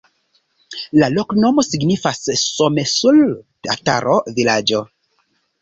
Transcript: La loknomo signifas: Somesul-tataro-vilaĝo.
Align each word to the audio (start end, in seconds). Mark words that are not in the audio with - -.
La 1.01 1.09
loknomo 1.17 1.65
signifas: 1.67 2.23
Somesul-tataro-vilaĝo. 2.45 4.83